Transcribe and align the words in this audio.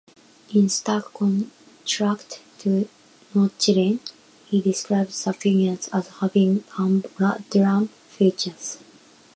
In 0.51 0.67
stark 0.67 1.13
contrast 1.13 2.39
to 2.57 2.89
Nochlin, 3.35 3.99
he 4.47 4.59
describes 4.59 5.25
the 5.25 5.31
figures 5.33 5.89
as 5.93 6.07
having 6.21 6.63
humdrum 6.69 7.89
features. 8.07 8.79